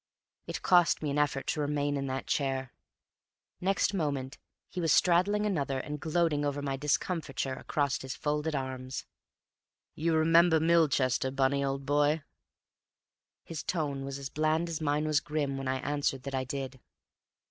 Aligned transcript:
It 0.47 0.63
cost 0.63 1.03
me 1.03 1.11
an 1.11 1.19
effort 1.19 1.45
to 1.45 1.61
remain 1.61 1.95
in 1.95 2.07
that 2.07 2.25
chair; 2.25 2.73
next 3.59 3.93
moment 3.93 4.39
he 4.67 4.81
was 4.81 4.91
straddling 4.91 5.45
another 5.45 5.77
and 5.77 5.99
gloating 5.99 6.43
over 6.43 6.59
my 6.59 6.75
discomfiture 6.75 7.53
across 7.53 8.01
his 8.01 8.15
folded 8.15 8.55
arms. 8.55 9.05
"You 9.93 10.15
remember 10.15 10.59
Milchester, 10.59 11.29
Bunny, 11.29 11.63
old 11.63 11.85
boy?" 11.85 12.23
His 13.43 13.61
tone 13.61 14.03
was 14.03 14.17
as 14.17 14.31
bland 14.31 14.69
as 14.69 14.81
mine 14.81 15.05
was 15.05 15.19
grim 15.19 15.55
when 15.55 15.67
I 15.67 15.77
answered 15.81 16.23
that 16.23 16.33
I 16.33 16.45
did. 16.45 16.79